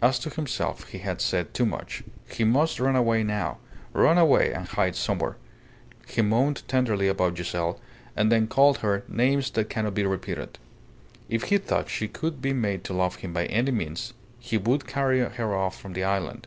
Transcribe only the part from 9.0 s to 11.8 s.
names that cannot be repeated. If he